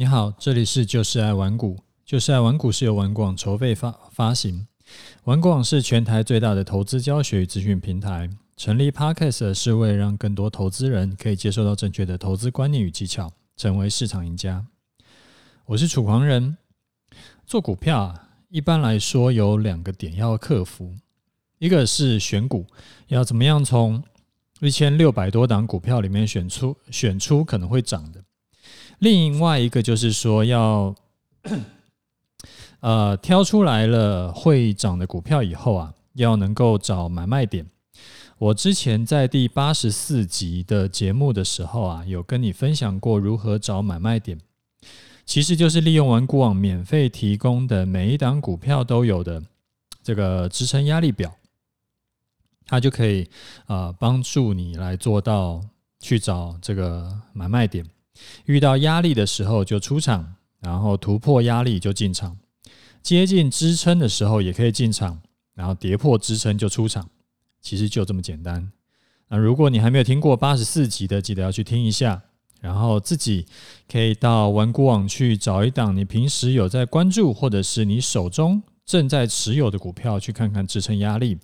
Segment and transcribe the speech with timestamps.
[0.00, 4.68] 你好，这里是就是爱玩股，就是爱玩股是由玩广筹备发发行，
[5.24, 8.30] 玩广是全台最大的投资教学与资讯平台。
[8.56, 14.64] 成立 Podcast 是为了让更多投资人可以接受到正确的投资观念与技巧，成为市场赢家。
[15.66, 16.56] 我是楚狂人，
[17.44, 20.94] 做股票啊，一般来说有两个点要克服，
[21.58, 22.64] 一个是选股，
[23.08, 24.00] 要怎么样从
[24.60, 28.22] 一千六百多档股票里面选出选出可能会涨的。
[28.98, 30.94] 另外一个就是说要，
[32.80, 37.66] 呃，挑出来了会涨的股票以后啊，要能够找买卖点。
[38.38, 44.40] 我之前在第八十四集的节目的时候啊，有跟你分享过如何找买卖点，
[45.26, 49.42] 其实就是利用完股网免费提供的每一档股票都有的
[50.02, 51.34] 这个支撑压力表，
[52.66, 53.24] 它就可以
[53.66, 55.60] 啊，呃，帮助你来做到
[55.98, 57.84] 去找这个买卖点。
[58.46, 62.36] 遇到压力的时候就出场，然后突破压力就进场，
[63.02, 65.20] 接近支撑的时候也可以进场，
[65.54, 67.08] 然后跌破支撑就出场，
[67.60, 68.70] 其实就这么简单。
[69.28, 72.22] 那如果你还没有听过八十四集的，记得要去听一下，
[72.60, 73.46] 然后自己
[73.86, 81.38] 可以到玩股网去找一档你平时有在关注，或者是你手中正在持有的股票，去看看支撑压力，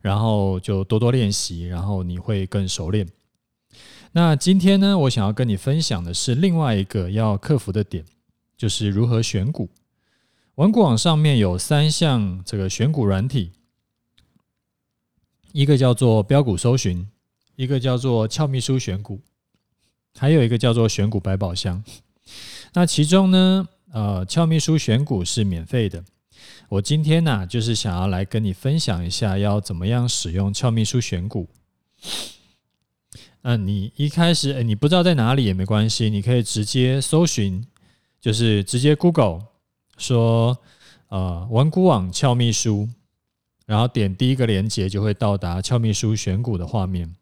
[0.00, 3.06] 然后就多多练习，然后你会更熟练。
[4.12, 8.04] 那今天呢，我想要跟你分享的是另外一个要克服的点，
[8.56, 9.70] 就是如何选股。
[10.56, 13.52] 玩股网上面有三项这个选股软体，
[15.52, 17.08] 一个叫做标股搜寻，
[17.54, 19.20] 一个叫做俏秘书选股，
[20.18, 21.82] 还有一个叫做选股百宝箱。
[22.72, 26.04] 那其中呢，呃，俏秘书选股是免费的。
[26.68, 31.48] 我今天呢，就是想要来跟你分享一下，要怎么样使用俏秘书选股。
[33.42, 37.64] 那你一开始，诶，你不知道在哪里也没关系，你可以直接搜寻，
[38.20, 39.46] 就是直接 Google
[39.96, 40.58] 说，
[41.08, 42.88] 呃，玩股网俏秘书，
[43.66, 47.14] 然后点第一个链接就会到达俏秘书选股的画面。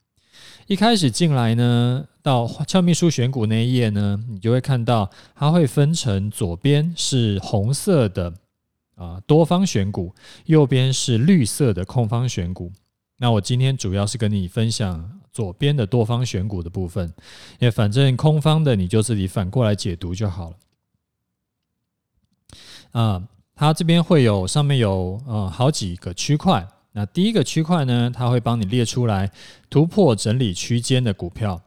[0.67, 8.35] 一开始进来呢，到俏秘书选股那一页呢，你就会看到它会分成左边是红色的
[8.97, 10.15] 啊多方选股，
[10.45, 12.73] 右边是绿色的空方选股。
[13.19, 17.07] 那我今天主要是跟你分享左边的多方选股的部分，
[17.61, 20.57] 因为反正空方的你就自己反过来解读就好了。
[22.91, 23.23] 啊，
[23.55, 26.67] 它这边会有上面有呃好几个区块。
[26.91, 29.31] 那第一个区块呢，它会帮你列出来
[29.71, 31.63] 突破整理区间的股票。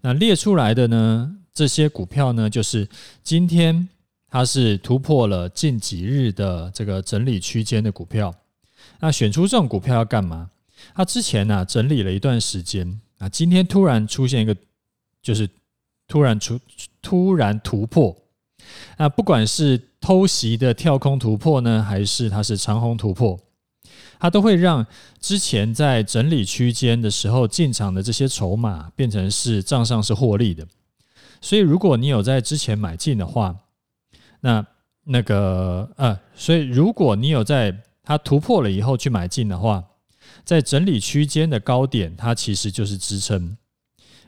[0.00, 2.88] 那列出来的呢，这些股票呢，就是
[3.24, 3.88] 今天
[4.30, 8.32] 它是突破了近几日的这个整理区间的股票。
[9.00, 10.50] 那选出这种股票要干嘛？
[10.94, 14.56] 它之前呢、整理了一段时间啊，今天突然出现一个，
[15.20, 15.48] 就是
[16.06, 16.58] 突然出
[17.02, 18.16] 突然突破，
[18.96, 23.36] 那不管是偷袭的跳空突破呢，还是它是长红突破，
[24.20, 24.86] 它都会让
[25.18, 30.64] 之前在整理区间的时候进场的这些筹码变成是账上是获利的。
[31.40, 33.56] 所以如果你有在之前买进的话，
[34.40, 34.64] 那
[35.02, 39.84] 那个呃，所以如果你有在它突破了以后去买进的话。
[40.48, 43.54] 在整理区间的高点，它其实就是支撑；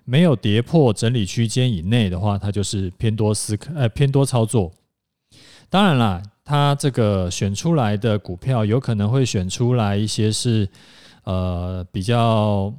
[0.05, 4.71] 没有跌破整理区间以内的话，它就是偏多思考，呃，偏多操作。
[5.71, 10.69] 当然啦，它这个选出来的股票有可能会选出来一些是
[11.25, 12.71] 呃比较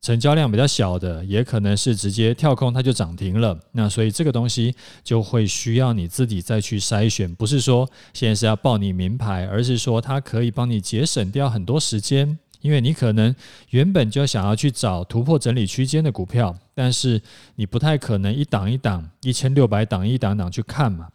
[0.00, 3.60] 成交量比较小的，也可能是直接跳空它就涨停了。
[3.72, 12.38] 那所以这个东西就会需要你自己再去筛选，不是说现在是要报你名牌，而是说它可以帮你节省掉很多时间。
[12.62, 13.34] 因为你可能
[13.70, 17.20] 原本就想要去找突破整理区间的股票，但是
[17.56, 21.08] 你不太可能一档一档、一千六百档一档档去看嘛，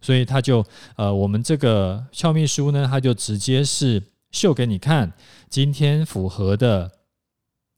[0.00, 0.64] 所以他就
[0.96, 5.12] 呃，我们这个俏秘书呢，他就直接是秀给你看，
[5.48, 6.90] 今天符合的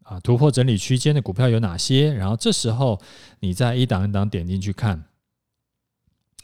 [0.05, 3.01] 啊突破整理区间的股票有哪些，然后这时候
[3.41, 5.05] 你再一档一档点进去看。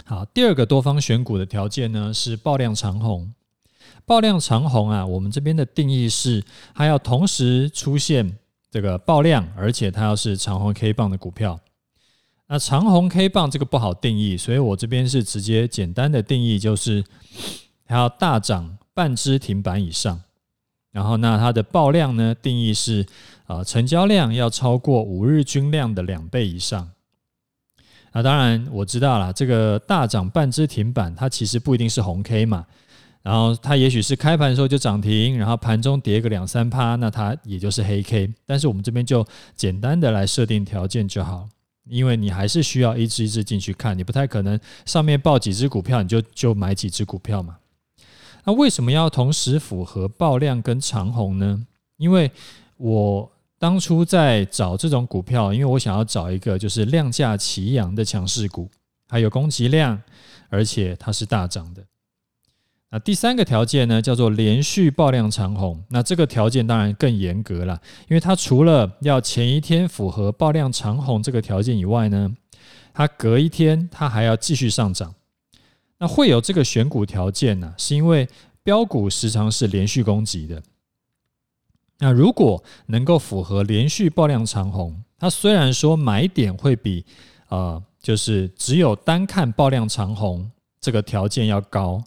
[0.04, 3.32] 好，第二个多方选股的条件呢是爆量长红。
[4.04, 6.42] 爆量长红啊，我们这边的定义是，
[6.74, 8.36] 它要同时出现
[8.70, 11.58] 这个爆量，而且它要是长红 K 棒的股票。
[12.48, 17.02] 那长红 K 棒这个不好定义，所以我这边是直接简单的定义，就是
[17.86, 20.20] 它要大涨半支停板以上。
[20.90, 23.06] 然后那它的爆量呢，定义是
[23.46, 26.90] 啊，成交量要超过五日均量的两倍以上。
[28.12, 32.66] 那当然我知道了，这个大涨半支停板，它其实不一定是红 K 嘛。
[33.22, 38.32] 然后它也许是开盘的时候就涨停，然后盘中跌个两三趴，那它也就是黑 K。
[38.44, 41.48] 但是我们这边就简单的来设定条件就好。
[41.88, 47.56] 因为你还是需要一只一只进去看，你不太可能上面报几只股票你就就买几只股票嘛。
[48.44, 51.66] 那为什么要同时符合爆量跟长红呢？
[51.96, 52.30] 因为
[52.76, 58.70] 我当初在找这种股票，因为我想要找一个就是量价齐扬的强势股，
[59.08, 60.00] 还有攻击量，
[60.48, 61.84] 而且它是大涨的。
[62.94, 65.82] 那第三个条件呢，叫做连续爆量长红。
[65.88, 72.30] 那这个条件当然更严格了，因为它除了要前一天符合爆量长红这个条件以外呢，
[72.92, 75.14] 它隔一天它还要继续上涨。
[75.96, 78.28] 那会有这个选股条件呢，是因为
[78.62, 80.62] 标股时常是连续攻击的。
[82.00, 87.06] 那如果能够符合连续爆量长红，它虽然说买点会比
[87.48, 92.04] 呃，就是只有单看爆量长红这个条件要高。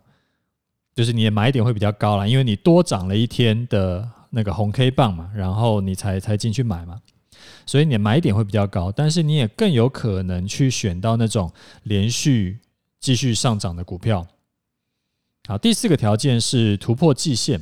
[0.95, 7.01] 就是你的买点会比较高啦，因为你多涨了一天的那个红 K 棒嘛，然后你才才进去买嘛，
[7.65, 11.51] 所以你的买点会比较高，但是你也更有可能去选到那种
[11.83, 12.59] 连续
[13.01, 14.25] 继续上涨的股票。
[15.49, 17.61] 好，第四个条件是突破季线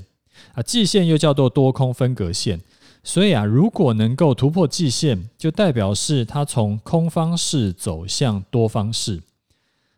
[0.53, 2.61] 啊，季线又叫做多空分隔线，
[3.03, 9.23] 所以啊，如果能够突破季线，就代表是它从空方式走向多方式。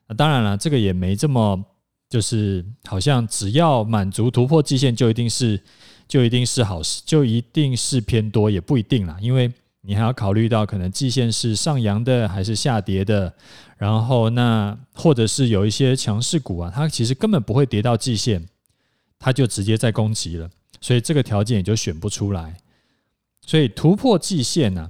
[0.08, 1.66] 啊当然了，这个也没这么。
[2.16, 5.60] 就是好像只要满足突破季线，就一定是
[6.08, 9.18] 就一定是好事，就一定是偏多，也不一定啦。
[9.20, 9.52] 因为
[9.82, 13.34] 你还要考虑到可能季线是上扬的还是下跌的，
[13.78, 18.48] 然后那或者是有一些强势股啊，它其实根本不会跌到季线，
[19.20, 22.56] 它就直接在攻击了，所以这个条件也就选不出来。
[23.46, 24.90] 所以突破季线呢，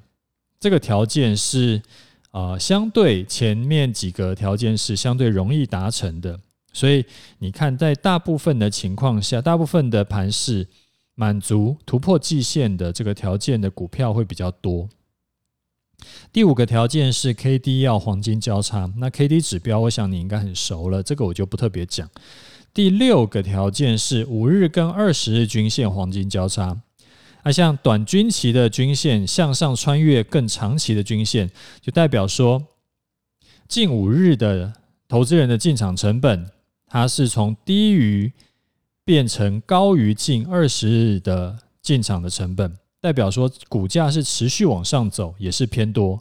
[0.60, 1.81] 这个条件是
[2.30, 6.39] 啊，相对前面几个条件是相对容易达成的。
[6.75, 7.06] 所以
[7.39, 10.68] 你看，在大部分的情况下，大部分的盘是
[11.16, 14.89] 满足突破季线的这个条件的股票会比较多。
[16.33, 22.10] 第五个条件是 K D 要黄金交叉，那 K D 指标，我想你应该很熟了，这个我就不特别讲。
[22.74, 26.77] 第六个条件是五日跟二十日均线黄金交叉，
[27.45, 31.50] 那像短均期的均线向上穿越更长期的均线，
[31.80, 32.62] 就代表说
[33.69, 34.74] 近五日的
[35.07, 36.51] 投资人的进场成本。
[36.88, 38.32] 它是从低于
[39.04, 46.20] 变成高于近二十日的进场的成本，代表说股价是持续往上走，也是偏多。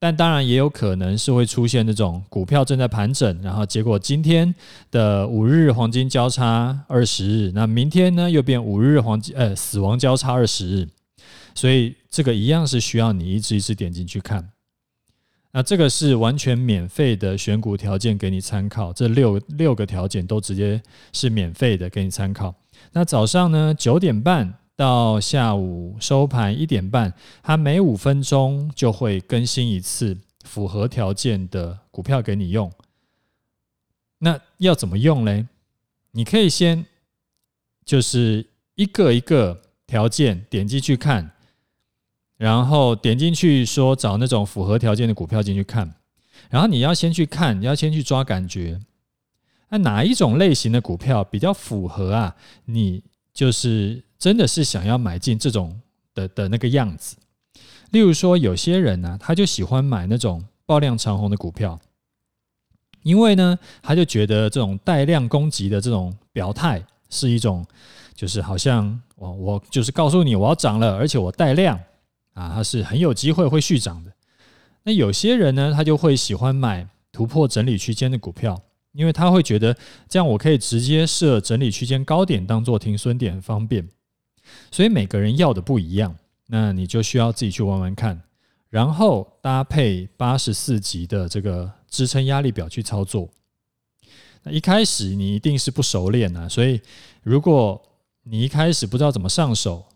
[0.00, 4.54] 但当然也有可能是会出现那种股票正在盘整，然后结果今天
[4.90, 10.88] 的五日黄金交叉二十日，那明天呢又变五日黄金呃死亡交叉二十日，
[11.54, 14.50] 所以这个一样是需要你一支一支点进去看。
[15.56, 22.52] 那这个是完全免费的选股条件给你参考，这六六个条件都直接是免费的给你参考。
[22.90, 32.68] 那早上呢九点半到下午收盘一点半，它每五分钟就会更新一次符合条件的股票给你用。
[34.18, 35.46] 那要怎么用嘞？
[36.10, 36.84] 你可以先
[37.84, 41.30] 就是一个一个条件点进去看。
[42.36, 45.94] 然后点进去说找那种符合条件的股票进去看，
[46.50, 48.80] 然后你要先去看，你要先去抓感觉，
[49.68, 52.34] 那哪一种类型的股票比较符合啊？
[52.64, 53.02] 你
[53.32, 55.80] 就是真的是想要买进这种
[56.12, 57.16] 的的那个样子。
[57.90, 61.78] 例如说，有些人呢，他就喜欢买那种爆量长红的股票，
[63.04, 67.64] 因为呢，他就觉得这种带量攻击的这种表态是一种，
[68.12, 71.78] 就是好像我我就是告诉你我要涨了，而且我带量。
[72.34, 74.12] 啊，它是很有机会会续涨的。
[74.86, 78.60] 那有些人呢，他就会喜欢买突破整理区间的股票，
[78.92, 79.74] 因为他会觉得
[80.10, 83.88] 这样我可以直接设整理区间高点当做停损点，方便。
[84.70, 86.14] 所以每个人要的不一样，
[86.48, 88.20] 那你就需要自己去玩玩看，
[88.68, 93.30] 然后搭配八十四级的这个支撑压力表去操作。
[94.42, 96.78] 那一开始你一定是不熟练啊，所以
[97.22, 97.80] 如果
[98.24, 99.86] 你一开始不知道怎么上手，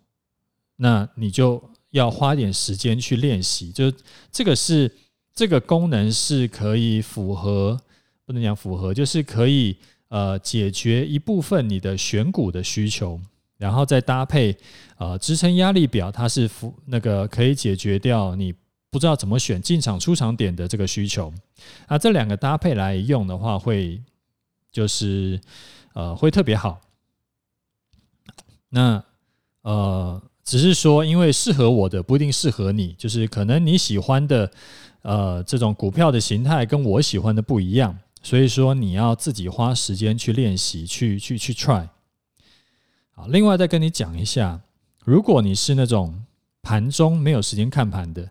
[0.77, 1.63] 那你就。
[1.91, 3.91] 要花点时间去练习，就
[4.31, 4.91] 这个是
[5.35, 7.81] 这个功能是可以符合，
[8.27, 9.75] 不能讲符合，就是可以
[10.09, 13.19] 呃解决一部分你的选股的需求，
[13.57, 14.55] 然后再搭配
[14.99, 18.55] 呃支撑压力表，它是符那个可以解决掉你
[18.91, 21.33] 不知道怎么选进场出场点的这个需求。
[21.87, 24.03] 啊，这两个搭配来用的话，会
[24.71, 25.41] 就是
[25.95, 26.81] 呃会特别好。
[28.69, 29.03] 那
[29.63, 30.23] 呃。
[30.49, 34.51] 只是说，因为适合我的不一定适合你，就是可能你喜欢的，
[35.03, 41.87] 呃，这种股票的形态跟我喜欢的不一样，所以说你要自己花时间去练习，去去去 try。
[43.11, 44.59] 好，另外再跟你讲一下，
[45.05, 46.25] 如果你是那种
[46.63, 48.31] 盘中没有时间看盘的，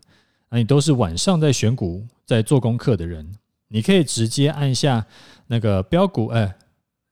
[0.50, 3.32] 那你都是晚上在选股、在做功课的人，
[3.68, 5.06] 你可以直接按下
[5.46, 6.58] 那个标股，哎，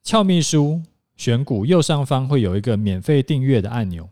[0.01, 0.81] 俏秘书
[1.15, 4.09] 选股右上方会有一个免费订阅的按钮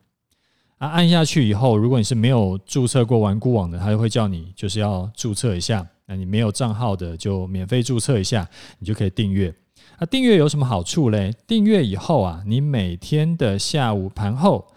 [0.83, 5.87] 啊，按下去以后，如果你是没有注册过玩股网的，他就会叫你就是要注册一下。
[6.05, 8.45] 那你没有账号的就免费注册一下，
[8.79, 9.55] 你就可以订阅。
[9.97, 11.33] 那订阅有什么好处嘞？
[11.47, 14.67] 订阅以后啊，你每天的下午盘后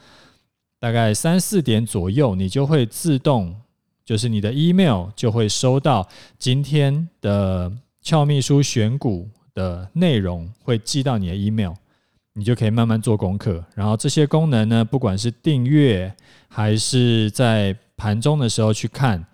[0.79, 3.57] 大概三四点左右，你就会自动。
[4.05, 6.09] 就是你的 email 就会收到
[6.39, 11.73] 今天的俏秘书选股的内容，会寄到你的 email，
[12.37, 13.65] 你就可以慢慢做功课。
[13.75, 16.15] 然后这些功能呢，不管是订阅
[16.49, 19.25] 还是在盘中的时候去看，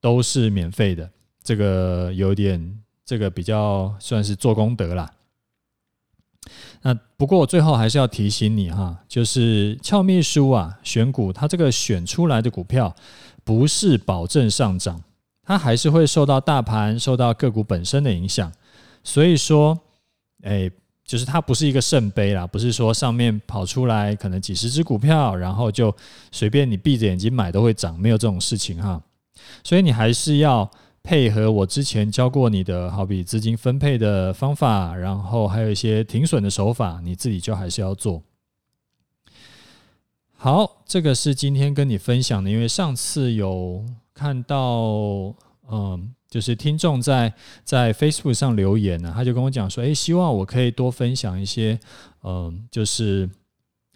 [0.00, 1.10] 都是免费的。
[1.42, 5.10] 这个有点，这个比较算是做功德啦。
[6.82, 12.94] 那不过我最后还是要提醒你哈，就是俏秘书啊选股，它这个选出来的股票。
[13.46, 15.02] 不是保证上涨，
[15.42, 18.50] 它还是会受到大盘、受到个股本身的影响。
[19.02, 19.78] 所以说，
[20.44, 20.70] 哎，
[21.04, 25.94] 就是它不是一个圣杯啦，不是说上面跑出来可能几十只股票，然后就
[26.32, 29.02] 随便你闭着眼睛买都会涨，没有这种事情哈。
[29.62, 30.70] 所以你还是要
[31.02, 38.22] 配合我之前教过你的，好比资金分配的方法，然后还有一些停损的手法，你自己就还是要做。
[40.36, 43.84] 好，这个是今天跟你分享的，因为上次有
[44.14, 45.34] 看到，
[45.70, 51.78] 嗯，就是听众在在 Facebook 上留言呢，他就跟我讲说，诶，希望我可以多分享一些，
[52.24, 53.30] 嗯，就是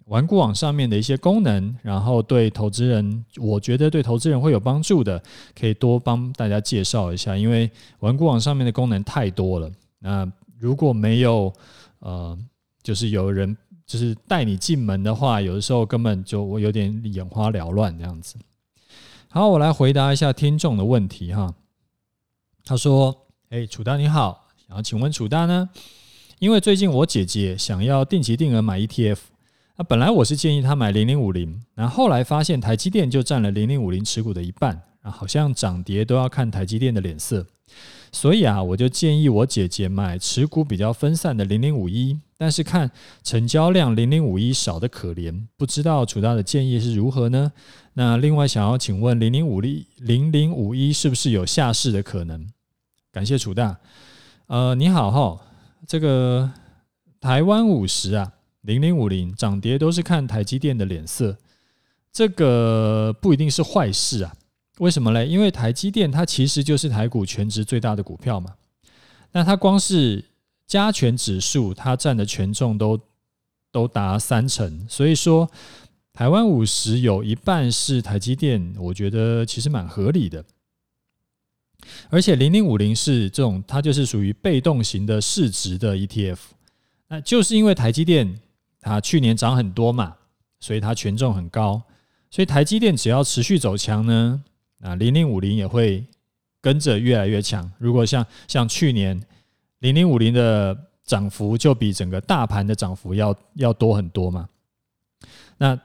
[0.05, 5.21] 玩股网上面的一些功能，然后对投资人，我觉得对投资人会有帮助的，
[5.53, 7.69] 可以多帮大家介绍一下，因为
[7.99, 9.69] 玩股网上面的功能太多了，
[9.99, 10.25] 那
[10.57, 11.53] 如果没有，
[11.99, 12.39] 呃，
[12.81, 13.57] 就是有人。
[13.85, 18.35] 就是带你进门的话，有的时候根本就我有点眼花缭乱这样子。
[19.29, 21.51] 好，我来回答一下听众的问题哈。
[22.69, 25.67] 他说：“哎，楚大你好，然后请问楚大呢？
[26.37, 29.17] 因为最近我姐姐想要定期定额买 ETF，
[29.77, 37.43] 那本来我是建议她买零零五零，那后来发现台积电就占了零零五零持股的一半，啊，好像涨跌都要看台积电的脸色。”
[38.11, 42.91] 所以啊，我就建议我姐姐买持股比较分散的零零五一，但是看
[43.23, 47.51] 成交量零零五一少得可怜，不知道楚大的建议是如何呢？
[47.93, 52.47] 那另外想要请问零零五零零零五一是不是有下市的可能？
[53.11, 53.79] 感谢楚大。
[54.45, 55.41] 呃，你好哈，
[55.87, 56.51] 这个
[57.19, 61.35] 台湾五十啊，零零五零涨跌都是看台积电的脸色，
[62.11, 64.35] 这个不一定是坏事啊。
[64.77, 65.27] 为什么嘞？
[65.27, 68.53] 因为台积电它其实就是台股权值最大的股票嘛。
[69.31, 70.23] 那它光是
[70.67, 72.99] 加权指数，它占的权重都
[73.71, 75.49] 都达三成，所以说
[76.13, 80.45] 台湾五十有一半是台积电，我觉得其实蛮合理的。
[82.09, 86.37] 而且零零五零是这种，它就是属于被动型的市值的 ETF。
[87.07, 88.39] 那就是因为台积电
[88.79, 90.15] 它去年涨很多嘛，
[90.59, 91.81] 所以它权重很高。
[92.29, 94.43] 所以台积电只要持续走强呢，
[94.81, 96.05] 啊，零零五零也会
[96.61, 97.69] 跟着越来越强。
[97.79, 99.19] 如果像像去年
[99.79, 104.47] 零零五零的涨幅就比整个大盘的涨幅要要多很多嘛。
[105.57, 105.79] 那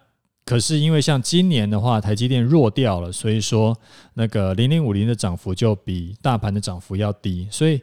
[0.44, 3.74] 可是因为像今年的话，台积电弱掉了，所以说
[4.12, 7.48] 那个零零五零的涨幅就比大盘的涨幅要低。
[7.50, 7.80] 所以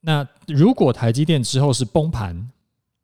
[0.00, 2.48] 那如果台积电之后是崩盘，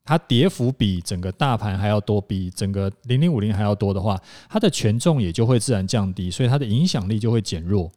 [0.04, 4.16] 它跌幅比整个大盘还要多，比整个零零五零还要多的话，
[4.48, 7.90] 它的权重也就会自然降低，所以它的影响力就会减弱，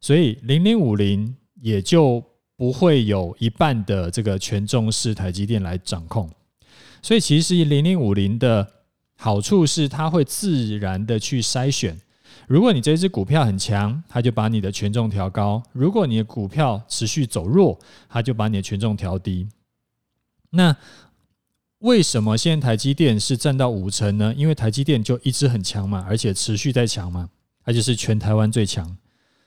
[0.00, 1.32] 所以零零五零
[1.62, 2.20] 也就
[2.56, 6.28] 不会有一半的这个权重是台积电来掌控。
[7.00, 8.68] 所以其实零零五零的
[9.20, 12.00] 好处是它会自然的去筛选，
[12.46, 17.76] 如果你这只股票很强，它就把你的权重调高；如果你的股票持续走弱，
[18.08, 19.48] 它就把你的权重调低。
[20.50, 20.74] 那
[21.80, 24.32] 为什么现在台积电是占到五成呢？
[24.36, 27.28] 因为台积电就一直很强嘛，而且持续在强嘛，
[27.64, 28.96] 它就是全台湾最强。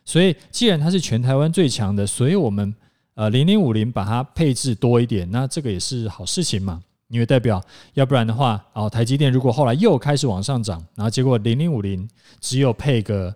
[0.04, 2.76] 所以既然它是全台湾最强的，所以我们
[3.14, 6.84] 呃零零五零把它配置多一点，那这个也是好事情嘛。
[7.12, 7.62] 因为代表
[7.94, 13.34] 要不然的话，哦台积电如果后来又开始往上涨，然后结果零零五零只有配个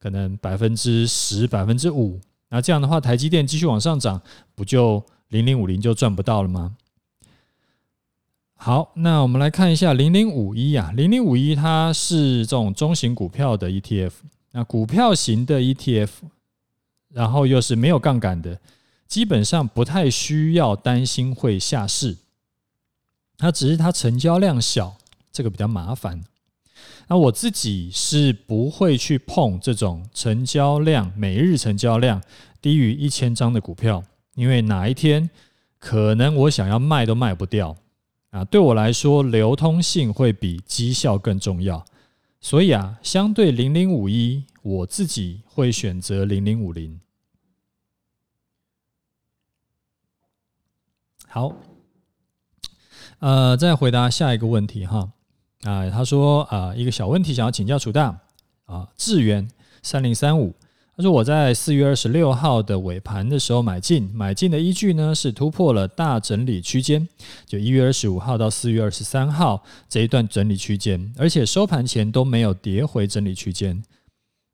[0.00, 2.18] 可能百分之十、百分之五，
[2.48, 4.20] 那这样的话台积电继续往上涨，
[4.54, 6.74] 不就零零五零就赚不到了吗？
[8.56, 14.12] 好，那我们来看一下零零五一啊，零零五一它是这种中型股票的 ETF，
[14.52, 16.08] 那股票型的 ETF，
[17.10, 18.58] 然后又是没有杠杆的，
[19.06, 22.16] 基本上不太需要担心会下市，
[23.38, 24.98] 它只是它成交量小，
[25.32, 26.22] 这个比较麻烦。
[27.06, 32.22] 那我自己是不会去碰这种成交量每日成交量
[32.60, 34.04] 低于一千张的股票，
[34.34, 35.30] 因为哪一天
[35.78, 37.74] 可能我想要卖都卖不掉
[38.30, 38.44] 啊。
[38.44, 41.84] 对我来说，流通性会比绩效更重要，
[42.40, 47.00] 所以啊，相对零零五一，我自己会选择零零五零。
[51.26, 51.54] 好，
[53.20, 55.10] 呃，再回答下一个问题哈。
[55.62, 58.16] 啊，他说啊，一个小问题想要请教楚大
[58.66, 59.48] 啊，智源
[59.82, 60.54] 三零三五，
[60.96, 67.08] 他说我在四月二十六号的尾盘的时候买进，买进的依据呢是突破了大整理区间，
[67.44, 73.82] 就一月二十五号到四月二十三号这一段整理区间，而且收盘前都没有跌回整理区间。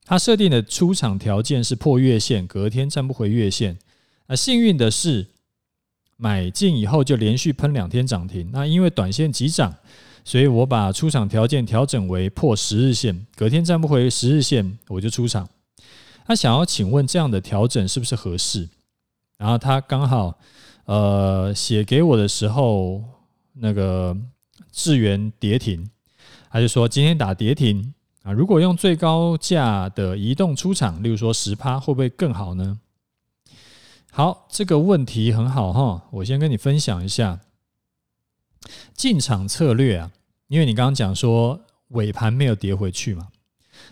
[0.07, 3.77] 他设定的出场条件是破月线，隔天站不回月线。
[4.27, 5.27] 啊，幸运的是。
[6.17, 9.75] 买进以后就连续喷两天涨停，那因为短线急涨，
[10.25, 15.49] 所以我把出场条件调整为破十日线，隔天站不回十日线我就出场。
[16.27, 18.69] 他想要请问这样的调整是不是合适？
[19.37, 20.39] 然后他刚好
[20.87, 23.03] 呃写给我的时候，
[23.55, 24.17] 那个
[24.73, 25.91] 智源跌停，
[26.51, 27.93] 他就说今天打跌停
[28.23, 32.79] 啊，如果用最高价的移动出场，例如说十趴，会不会更好呢？
[34.17, 37.41] 好，这个问题很好哈，我先跟你分享一下
[38.95, 40.13] 进场策略啊，
[40.47, 43.27] 因为你刚刚讲说尾盘没有跌回去嘛，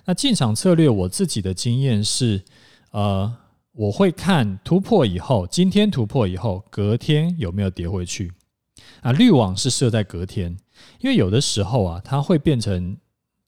[0.05, 2.41] 那进场策略我自己的经验是，
[2.93, 3.37] 呃，
[3.73, 8.33] 我会看突破以后，今天突破以后，隔天有没有跌回去
[9.01, 9.11] 啊？
[9.11, 10.57] 滤网是设在隔天，
[11.01, 12.97] 因为有的时候啊，它会变成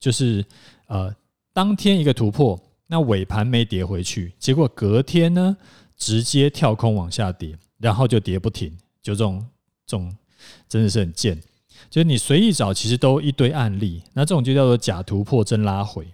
[0.00, 0.44] 就是
[0.88, 1.14] 呃，
[1.52, 5.56] 当天一个突破，那尾盘没跌回去，结果隔天呢？
[5.96, 8.70] 直接跳空往下跌，然后就跌不停，
[9.02, 9.46] 就这种
[9.86, 10.16] 这种
[10.68, 11.40] 真的是很贱。
[11.90, 14.02] 就是你随意找，其实都一堆案例。
[14.14, 16.06] 那这种就叫做假突破真拉回。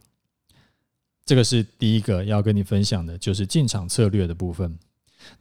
[1.25, 4.79] 这个是第一个要跟你分享的，就是进场策略的部分。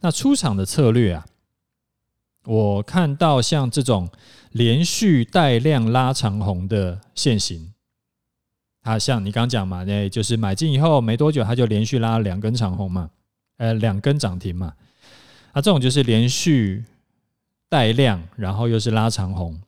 [0.00, 1.26] 那出场的策略啊，
[2.44, 4.08] 我看到像这种
[4.52, 7.72] 连续带量拉长红的线型，
[8.82, 13.10] 它像你刚讲嘛，那就是买进以后没多久，它就连续拉两根长红嘛。
[13.60, 14.72] 呃，两根涨停嘛，
[15.52, 16.82] 啊，这种就是连续
[17.68, 19.60] 带量，然后又是拉长红。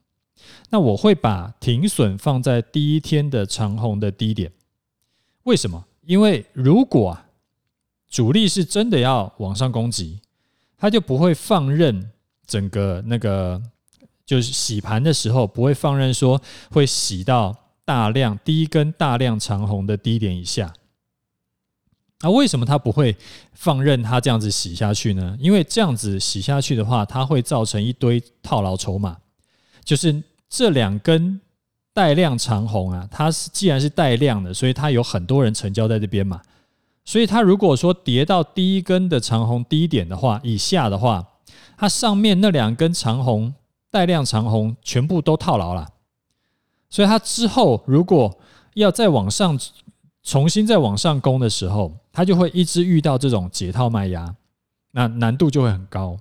[0.71, 4.51] 那我会把停损放在第一天的长红的低点。
[5.43, 5.85] 为什么？
[6.01, 7.15] 因为如果，
[8.09, 10.19] 主力是真的要往上攻击，
[10.75, 12.09] 他就不会放任
[12.47, 13.61] 整个那个，
[14.25, 20.73] 就是洗盘的时候不会放任说会洗到大量第一根大量长红的低点以下。
[22.23, 23.13] 那为什么他不会
[23.51, 25.35] 放任他这样子洗下去呢？
[25.41, 29.17] 因为这样子洗下去的话，它会造成一堆套牢筹码。
[29.83, 31.41] 就是这两根
[31.91, 36.41] 带量长红啊，它是既然是带量的，所以它有很多人成交在这边嘛。
[37.03, 41.27] 所以它如果说跌到第一根的长红低点的话，以下的话，
[41.75, 43.53] 它上面那两根长红
[43.91, 45.89] 带量长红全部都套牢了。
[46.89, 48.39] 所以它之后如果
[48.75, 49.59] 要再往上。
[50.23, 54.35] 重新再往上攻的时候，它就会一直遇到这种解套卖压，
[54.91, 56.17] 那难度就会很高。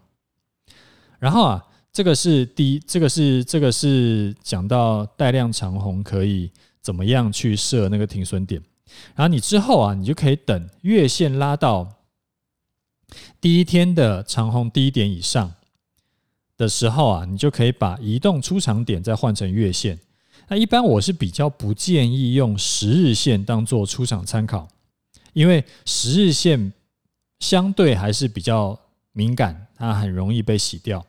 [1.21, 8.61] 然后啊，这个是第一，这个是这个是讲到带量长红可以怎么样去设那个停损点。
[9.15, 11.89] 然后你之后啊，你就可以等月线拉到
[13.41, 15.55] 第一天的长红低点以上
[16.57, 19.99] 的时候啊，你就可以把移动出场点再换成月线。
[20.53, 24.69] 那一般我是比较不建议用十日线当做出场参考，
[25.33, 26.75] 因为十日线
[27.39, 28.79] 相对还是比较
[29.13, 31.07] 敏感，它很容易被洗掉。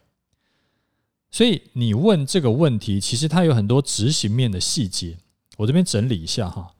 [1.29, 5.17] 所以你问这个问题，其实它有很多执行面的细节，
[5.58, 6.73] 我这边整理一下哈。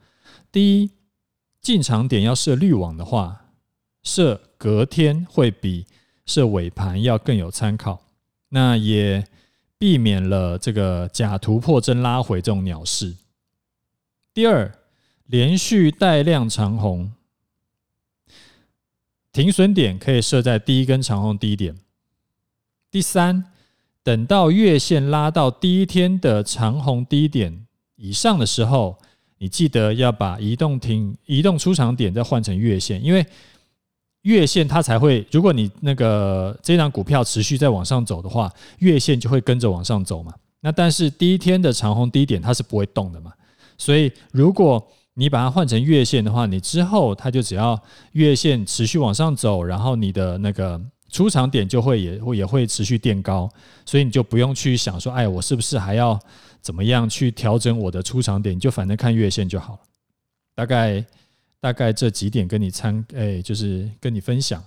[0.50, 0.92] 第一，
[1.60, 3.48] 进场点要设滤网的话，
[4.04, 5.86] 设隔天会比
[6.26, 8.06] 设尾盘要更有参考。
[8.48, 9.28] 那也。
[9.84, 13.18] 避免了这个假突破真拉回这种鸟事。
[14.34, 14.80] 第二，
[15.26, 17.12] 连续带量长红，
[19.34, 21.76] 停损点可以设在第一根长红低点。
[22.90, 23.52] 第三，
[24.02, 27.68] 等到月线拉到第一天的长红低点
[27.98, 28.98] 以上的时候，
[29.40, 33.26] 你记得要把移动停、移动出场点再换成月线，因为。
[34.24, 40.34] 月线它才会，如果你那个这张股票持续在往上走的话，月线就会跟着往上走嘛。
[40.60, 43.32] 那但是第一天的长红低点它是不会动的嘛，
[43.78, 47.80] 所以如果你把它换成月线的话，你之后它就只要
[48.14, 50.82] 月线持续往上走，然后你的那个
[51.12, 53.50] 出场点就会也会也会持续垫高，
[53.86, 56.20] 所以你就不用去想说，哎，我是不是还要
[56.62, 58.56] 怎么样去调整我的出场点？
[58.56, 59.80] 你就反正看月线就好了。
[60.56, 61.06] 大概
[61.64, 64.62] 大概这几点跟你参，哎，就是跟你分享。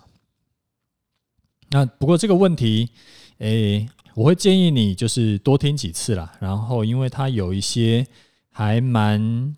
[1.68, 2.88] 那不过这个问题，
[3.36, 6.32] 哎，我会建议你就是多听几次啦。
[6.40, 8.06] 然后，因为它有一些
[8.48, 9.54] 还蛮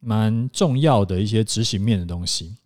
[0.00, 2.56] 蛮重要的一些执行面的东西。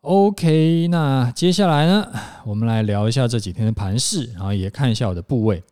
[0.00, 2.12] OK，那接下来呢，
[2.44, 5.62] 我们来聊一下这几天的盘势，然后也看一下我的部位。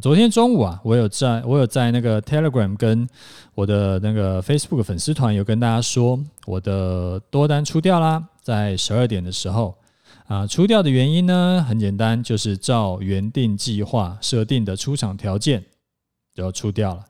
[0.00, 3.06] 昨天中午啊，我有在，我有在那个 Telegram 跟
[3.54, 9.74] 我的那个 Facebook 粉丝团有跟大家说，我的多单出掉啦，在十二点的时候
[10.26, 15.62] 啊，出掉的原因呢，很简单，就是照原定计划设定的出场条件
[16.34, 17.04] 就出掉了。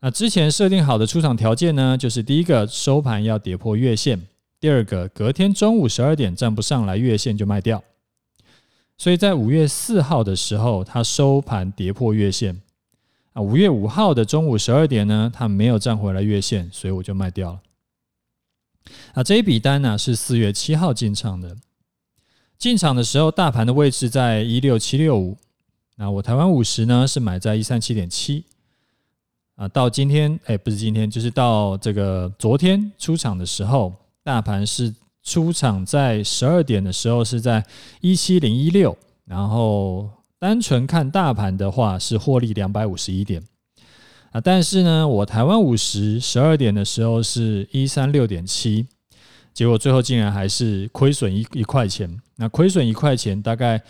[0.00, 4.20] 那之前设定好的出场条件呢，就是第一个收盘要跌破月线。
[4.58, 7.80] 第二个，隔天中午十二点站不上来月线就卖掉，
[8.98, 12.60] 所以在五月四号的时候，它收盘跌破月线
[13.32, 13.42] 啊。
[13.42, 17.60] 五月五号的中午十二点呢，它没有站回来月线，所以我就卖掉了。
[19.14, 21.56] 啊，这一笔单呢是四月七号进场的，
[22.58, 25.36] 进场的时候大盘的位置在一六七六五，
[25.96, 28.44] 那我台湾五十呢是买在一三七点七
[29.56, 29.68] 啊。
[29.68, 33.94] 到今天，哎，不是今天，就是到这个昨天出场的时候。
[34.26, 34.92] 大盘是
[35.26, 37.66] 出场在十二点的时候是在
[38.00, 40.08] 一七零一六，然后
[40.38, 43.42] 单纯看大盘的话是获利两百五十一点。
[44.30, 48.86] 啊，但是呢，我台湾五十十二点的时候是一三六点七，
[49.52, 53.82] 结果最后竟然还是亏损一一块钱，那亏损一块钱大概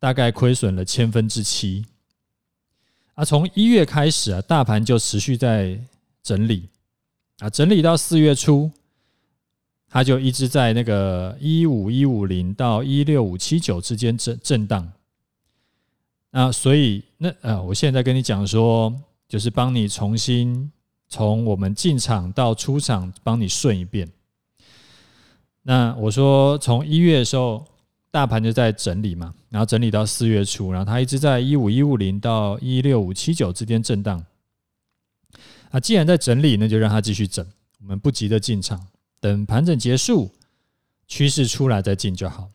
[0.00, 1.86] 大概亏损了千分之七。
[3.14, 5.78] 啊，从一月开始啊，大盘就持续在
[6.24, 6.68] 整理。
[7.38, 8.68] 啊，整理到四月初。
[9.94, 14.90] 它就一直在那个一五一五零到一六五七九之间震震荡，
[16.30, 18.90] 那所以那呃，我现在跟你讲说，
[19.28, 20.72] 就是帮你重新
[21.10, 24.10] 从我们进场到出场帮你顺一遍。
[25.64, 27.62] 那我说从一月的时候，
[28.10, 34.24] 大盘就在整理嘛，然后整理到四月初，然后它一直在一五一五零到一六五七九之间震荡。
[35.70, 37.46] 啊，既然在整理，那就让它继续整，
[37.80, 38.80] 我们不急着进场。
[39.22, 40.32] 等盘整结束，
[41.06, 42.50] 趋势出来再进就好。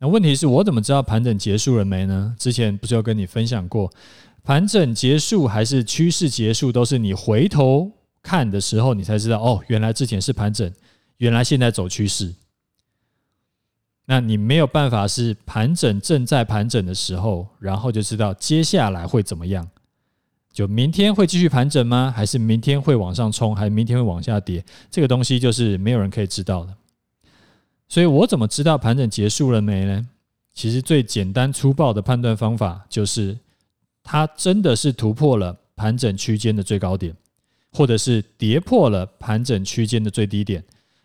[0.00, 2.34] 那问题是我怎么知道盘整结束了没呢？
[2.36, 3.88] 之前不是有跟你分享过，
[4.42, 7.88] 盘整结束还是趋势结束，都是你回头
[8.20, 10.72] 看的时候，你才知道哦，原来之前是盘整，
[11.18, 12.34] 原来现在走趋势。
[14.06, 19.70] 那你没有办法是盘整正在盘整的时候，然后就知道接下来会怎么样。
[20.52, 22.12] 就明天会继续盘整吗？
[22.14, 23.54] 还是明天会往上冲？
[23.54, 24.64] 还是明天会往下跌？
[24.90, 26.74] 这个东西就是没有人可以知道的。
[27.88, 30.08] 所以我怎么知道盘整结束了没呢？
[30.52, 33.38] 其实最简单粗暴的判断方法就是，
[34.02, 37.14] 它真的是突破了盘整区间的最高点，
[37.72, 40.62] 或者是跌破了盘整区间的最低点，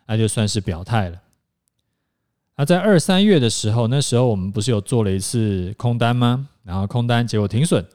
[0.08, 1.22] 那就算是表态了。
[2.58, 6.48] 那在二三月的时候，那时候我们不是有做了一次空单吗？
[6.64, 7.86] 然后空单结果停损。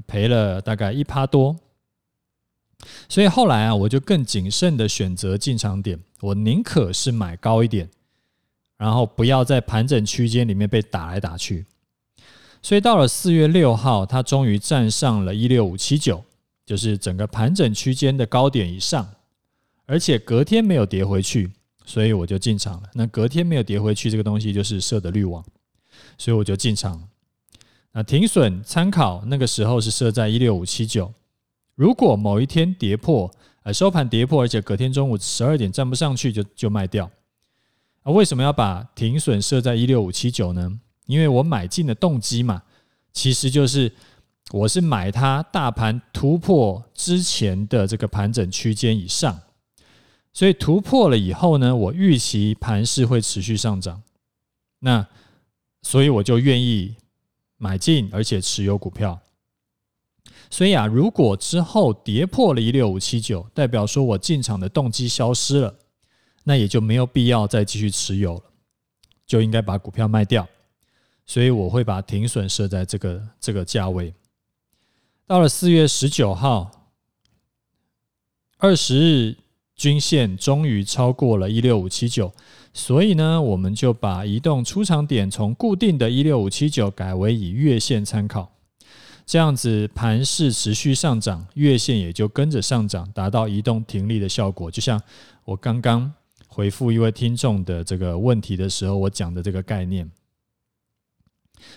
[0.00, 1.56] 赔了大概一趴多，
[3.08, 7.90] 所以后来啊，我就更谨慎的选择进场点，我宁可是买高一点，
[8.78, 11.66] 然后不要在盘整区间里面被打来打去。
[12.62, 16.24] 所以到了四月六号，它终于站上了一六五七九，
[16.64, 19.06] 就是整个盘整区间的高点以上，
[19.84, 21.52] 而且隔天没有跌回去，
[21.84, 22.88] 所以我就进场了。
[22.94, 25.44] 那隔天没有跌回去，这个东西就是设的滤网，
[26.16, 27.08] 所以我就进场。
[27.94, 31.12] 那停损参考那个时候是设在一六五七九，
[31.74, 33.30] 如果某一天跌破，
[33.64, 37.10] 呃收盘跌破，而且隔天中午十二点站不上去就就卖掉。
[38.02, 40.80] 啊，为什么要把停损设在一六五七九呢？
[41.04, 42.62] 因为我买进的动机嘛，
[43.12, 43.92] 其实就是
[44.52, 49.38] 我是买它大盘突破之前的这个盘整区间以上，
[50.32, 54.02] 所以突破了以后呢，我预期盘势会持续上涨，
[54.78, 55.06] 那
[55.82, 56.94] 所以我就愿意。
[57.62, 59.20] 买进，而且持有股票，
[60.50, 65.72] 所以啊，如果之后跌破了一六五七九，代表说我进场的动机消失了，
[66.42, 68.42] 那也就没有必要再继续持有了，
[69.24, 70.44] 就应该把股票卖掉。
[71.24, 74.12] 所以我会把停损设在这个这个价位。
[75.24, 76.90] 到了四月十九号，
[78.58, 79.36] 二十日
[79.76, 82.32] 均线终于超过了一六五七九。
[82.74, 88.50] 所以呢，我们就把移动出场点从固定的一六五七九改为以月线参考，
[89.26, 94.70] 这样子盘势持续上涨，月线也就跟着上涨，达到移动停利的效果。
[94.70, 95.00] 就像
[95.44, 96.10] 我刚刚
[96.46, 100.10] 回复一位听众的这个问题的时候，我讲的这个概念。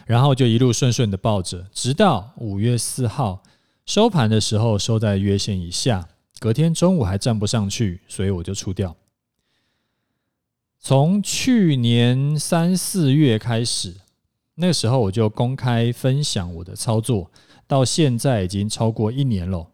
[0.05, 3.43] 然后就一路顺顺的抱着，直到五月四号
[3.85, 6.07] 收盘的时候收在月线以下，
[6.39, 8.95] 隔天中午还站不上去，所以我就出掉。
[10.79, 13.95] 从去年三四月开始，
[14.55, 17.31] 那个时候我就公开分享我的操作，
[17.65, 19.71] 到现在已经超过一年了。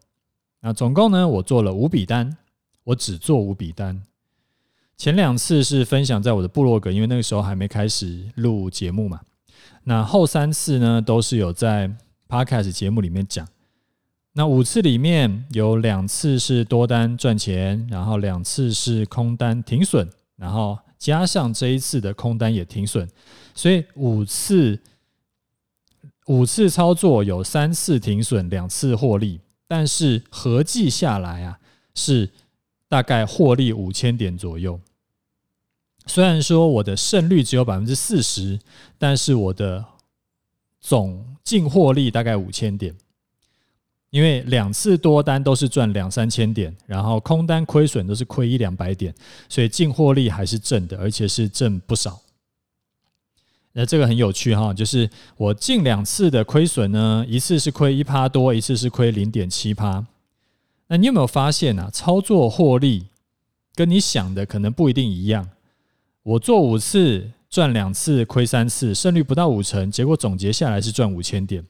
[0.60, 2.38] 那总共呢，我做了五笔单，
[2.84, 4.02] 我只做五笔单。
[4.96, 9.20] 前两次是分享在我的部落格，因为那个时候还没开始录节目嘛。
[9.84, 11.90] 那后三次呢，都是有在
[12.28, 13.46] Podcast 节目里面讲。
[14.32, 20.78] 那五次里面有两次是多单赚钱，然后两次是空单停损，然后。
[21.02, 23.08] 加上这一次的空单也停损，
[23.56, 24.78] 所以五次
[26.26, 31.58] 五次操作有三次停损，两次获利，但是合计下来啊，
[31.96, 32.30] 是
[32.86, 34.78] 大概获利五千点左右。
[36.06, 38.60] 虽然说我的胜率只有百分之四十，
[38.96, 39.84] 但是我的
[40.80, 42.94] 总净获利大概五千点。
[44.12, 49.12] 因为两次多单都是赚两三千点，然后空单亏损都是亏一两百点，
[49.48, 52.20] 所以净获利还是正的，而且是正不少。
[53.72, 60.06] 那这个很有趣哈，就是我近两次的亏损呢，一次是亏一趴多，一次是亏零点七趴。
[60.88, 61.88] 那你有没有发现啊？
[61.90, 63.06] 操作获利
[63.74, 65.48] 跟你想的可能不一定一样。
[66.22, 71.64] 我做五次赚两次亏三次，胜率不到五成，结果总结下来是赚五千点。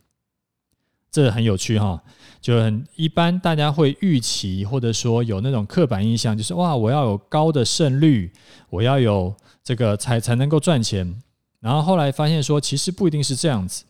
[1.12, 2.02] 这很有趣哈，
[2.40, 8.32] 就很一般，大家会预期或者说有那种刻板印象，就是哇，我要有高的胜率，
[8.70, 11.22] 我要有这个才才能够赚钱。
[11.60, 13.84] 然后后来发现说，其实不一定是这样子。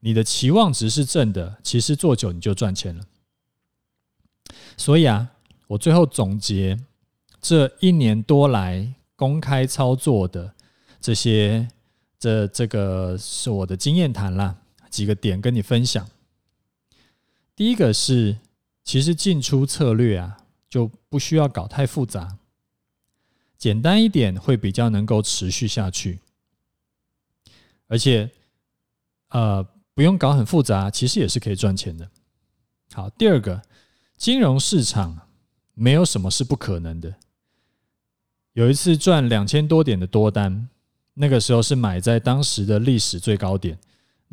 [0.00, 3.04] 你的期望值是正的，其实做久你就赚钱了。
[4.76, 5.30] 所以啊，
[5.68, 6.76] 我最后总结
[7.40, 10.52] 这一年多来公开操作的
[11.00, 11.68] 这些，
[12.18, 14.56] 这这个是我的经验谈啦，
[14.90, 16.04] 几个点跟你分享。
[17.56, 18.38] 第一个是，
[18.82, 20.38] 其实进出策略啊，
[20.68, 22.38] 就不需要搞太复杂，
[23.56, 26.18] 简单一点会比较能够持续下去，
[27.86, 28.28] 而且，
[29.28, 32.10] 呃，不用搞很复杂，其实也是可以赚钱的。
[32.92, 33.62] 好，第二个，
[34.16, 35.28] 金融市场
[35.74, 37.14] 没有什么是不可能的。
[38.54, 40.68] 有一次赚两千多点的多单，
[41.14, 43.78] 那个时候是买在当时的历史最高点。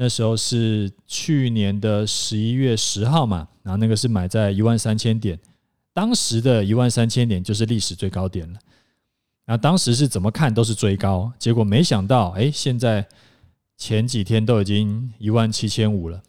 [0.03, 5.39] 那时候是去年的十一月十号嘛，然后那个是买在一万三千点，
[5.93, 8.57] 当时的一万三千点就是历史最高点了。
[9.45, 13.07] 那当时是怎么看都是追高，结果没想到，哎，现在
[13.77, 16.23] 前几天都已经一万七千五了。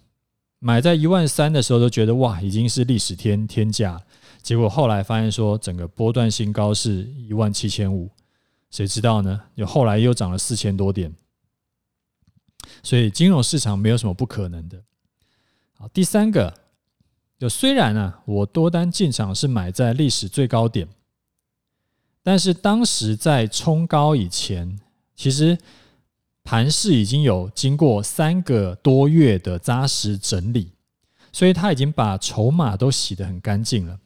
[0.58, 3.98] 买在一万三的时候都觉得哇，已经是历史天天价，
[4.42, 8.10] 结果后来发现说整个波段新高是一万七千五，
[8.70, 9.40] 谁知道呢？
[9.56, 11.10] 就后来又涨了四千多点。
[12.82, 14.82] 所以金融市场没有什么不可能的。
[15.78, 16.54] 好，第三个，
[17.38, 20.86] 就虽然啊，我多单进场是买在历史最高点，
[22.22, 24.78] 但是当时在冲高以前，
[25.16, 25.58] 其实
[26.44, 30.70] 盘势已经有经过三个多月的扎实整理，
[31.32, 33.98] 所以他已经把筹码都洗得很干净了。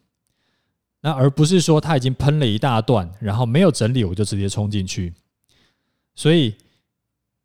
[1.03, 5.13] 那而不是说他已经喷了一大段，然后没有整理我就直接冲进去。
[6.15, 6.55] 所以，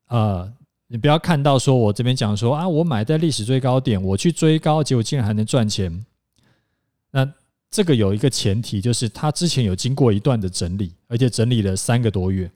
[0.07, 0.53] 呃。
[0.91, 6.05] 你不要看到说，我这边讲说啊，我买在历史最高点，我去追高，结果竟然还能赚钱。
[7.11, 7.33] 那
[7.69, 12.51] 这个有一个前提，就是它之前有经过一段的整理，而且整理了三个多月。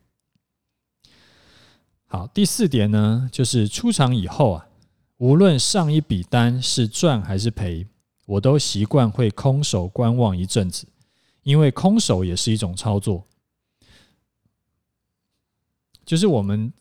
[2.08, 4.68] 好，第四点呢，就是出场以后啊，
[5.16, 7.88] 无论上一笔单是赚还是赔，
[8.26, 10.86] 我都习惯会空手观望一阵子，
[11.44, 13.26] 因为空手也是一种操作，
[16.06, 16.74] 就是我们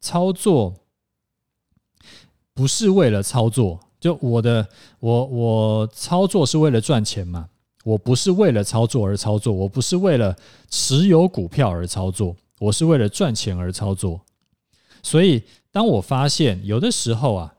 [0.00, 0.76] 操作。
[2.60, 4.68] 不是为了操作，就我的
[4.98, 7.48] 我我操作是为了赚钱嘛？
[7.84, 10.36] 我不是为了操作而操作，我不是为了
[10.68, 14.20] 持有股票而操作，我是为了赚钱而操作。
[15.02, 15.42] 所以，
[15.72, 17.54] 当我发现有的时候啊，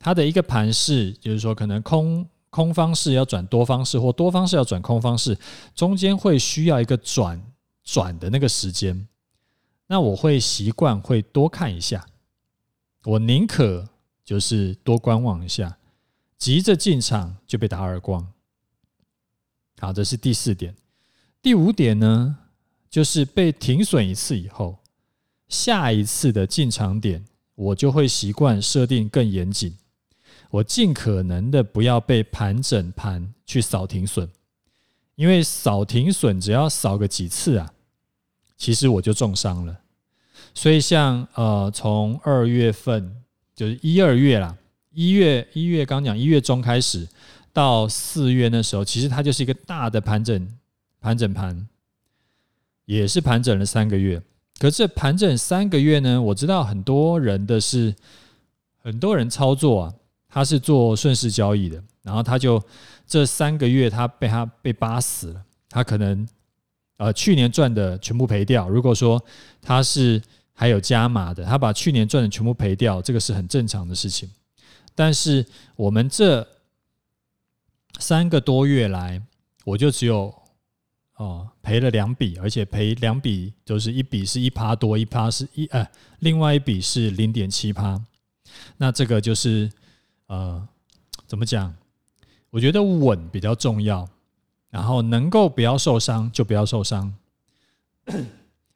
[0.00, 5.38] 它的一个盘势，就是说可能空空方式要转多方式，或多方式要转空方式，
[5.72, 7.40] 中间会需要一个转
[7.84, 9.06] 转的那个时间，
[9.86, 12.04] 那我会习惯会多看一下，
[13.04, 13.90] 我宁可。
[14.32, 15.76] 就是多观望一下，
[16.38, 18.32] 急着进场就被打耳光。
[19.78, 20.74] 好，这是第四点。
[21.42, 22.38] 第五点呢，
[22.88, 24.78] 就是被停损一次以后，
[25.48, 27.22] 下一次的进场点
[27.54, 29.76] 我就会习惯设定更严谨，
[30.48, 34.26] 我尽可能的不要被盘整盘去扫停损，
[35.14, 37.74] 因为扫停损只要扫个几次啊，
[38.56, 39.80] 其实我就重伤了。
[40.54, 43.21] 所以像呃，从二月份。
[43.54, 44.56] 就是一二月啦，
[44.92, 47.06] 一月一月刚讲一月中开始
[47.52, 50.48] 到四月那时候，其实它就是一个大的盘整
[51.00, 51.68] 盘整盘，
[52.86, 54.22] 也是盘整了三个月。
[54.58, 57.94] 可是盘整三个月呢，我知道很多人的是
[58.78, 59.94] 很多人操作啊，
[60.28, 62.62] 他是做顺势交易的，然后他就
[63.06, 66.26] 这三个月他被他被扒死了，他可能
[66.96, 68.68] 呃去年赚的全部赔掉。
[68.68, 69.22] 如果说
[69.60, 74.30] 他是还有加码的，他把去年赚的全部赔掉，这个是很正常的事情。
[74.94, 75.44] 但是
[75.76, 76.46] 我们这
[77.98, 79.22] 三个多月来，
[79.64, 80.34] 我就只有。
[81.16, 85.86] 哦，赔了两笔，而且赔两笔就是一笔是一趴多，一趴是一呃，
[86.18, 88.02] 另外一笔是零点七趴。
[88.78, 89.70] 那这个就是
[90.26, 90.66] 呃，
[91.26, 91.72] 怎么讲？
[92.50, 94.08] 我觉得稳比较重要，
[94.70, 97.14] 然后能够不要受伤就不要受伤，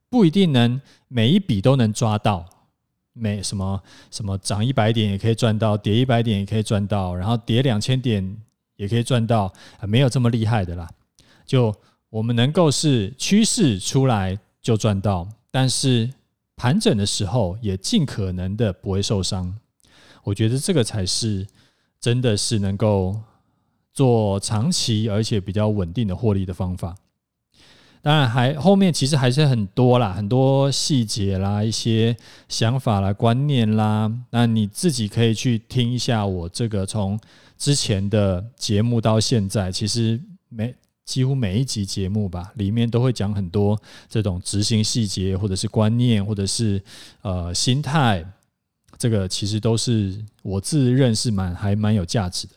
[0.08, 2.44] 不一定能每一笔都能抓到，
[3.12, 8.36] 每什么什么涨一百点也可以赚到，跌一百点也可以赚到，然后跌两千点
[8.76, 10.88] 也可以赚到，没有这么厉害的啦，
[11.44, 11.74] 就。
[12.08, 16.08] 我们能够是趋势出来就赚到，但是
[16.54, 19.58] 盘整的时候也尽可能的不会受伤。
[20.22, 21.46] 我觉得这个才是
[22.00, 23.20] 真的是能够
[23.92, 26.94] 做长期而且比较稳定的获利的方法。
[28.06, 32.16] 当然，还后面其实还是很多啦，很多细节啦，一些
[32.48, 34.08] 想法啦、观念啦。
[34.30, 37.18] 那你自己可以去听一下我这个从
[37.58, 40.72] 之前的节目到现在，其实每。
[41.04, 46.82] 几乎每一集节目吧，里面都会讲很多这种执行细节，或者是观念，或者是
[47.22, 48.24] 呃心态。
[48.98, 52.54] 这个其实都是我自认是蛮还蛮有价值的。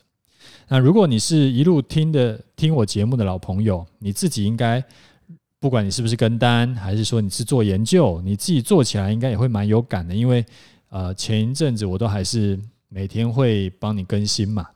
[0.66, 4.82] 那如果你是一路听的听我节目的老朋友，你自己应该
[5.60, 10.12] 不管你是不是跟单，还是说你是做研究，你自己做起来应该也会蛮有感的。
[10.12, 10.44] 因为
[10.88, 14.66] 呃前一阵子我都还是每天会帮你更新嘛，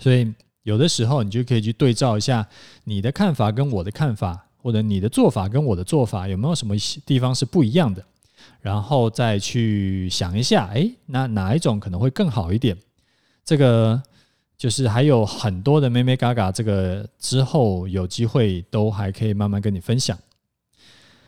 [0.00, 0.32] 所以。
[0.62, 2.46] 有的时候，你就可以去对照一下
[2.84, 8.04] 你的看法跟我的看法，或者你的做法跟我的做法有没有什么地方是不一样的，
[8.60, 12.76] 然后再去想一下，诶，那哪一种可能会更好一点？
[13.42, 14.00] 这个
[14.60, 20.18] 就是还有很多的妹妹嘎嘎，这个之后有机会都还可以慢慢跟你分享。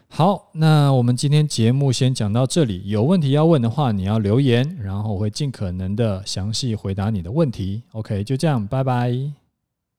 [0.06, 2.82] 好，那我们今天节目先讲到这里。
[2.90, 7.84] 有问题要问的话，你要留言，然后我会尽可能的详细回答你的问题。
[7.92, 9.41] OK，就这样，拜拜。